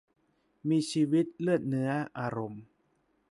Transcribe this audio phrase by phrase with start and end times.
[0.69, 1.89] มีชีวิต เลือดเนื้อ
[2.19, 2.63] อารมณ์